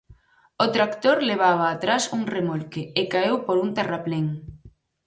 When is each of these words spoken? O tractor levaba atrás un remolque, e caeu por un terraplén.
O 0.63 0.65
tractor 0.75 1.17
levaba 1.31 1.65
atrás 1.69 2.03
un 2.17 2.21
remolque, 2.35 2.81
e 2.99 3.01
caeu 3.11 3.37
por 3.45 3.57
un 3.63 3.69
terraplén. 3.77 4.25